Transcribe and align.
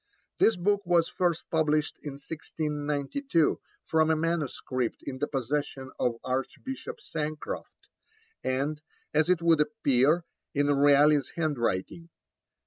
This 0.39 0.57
book 0.57 0.81
was 0.83 1.07
first 1.09 1.43
published 1.51 1.99
in 2.01 2.13
1692, 2.13 3.59
from 3.85 4.09
a 4.09 4.15
manuscript 4.15 5.03
in 5.03 5.19
the 5.19 5.27
possession 5.27 5.91
of 5.99 6.15
Archbishop 6.23 6.97
Sancroft, 6.99 7.87
and, 8.43 8.81
as 9.13 9.29
it 9.29 9.43
would 9.43 9.61
appear, 9.61 10.23
in 10.55 10.69
Raleigh's 10.69 11.33
handwriting. 11.35 12.09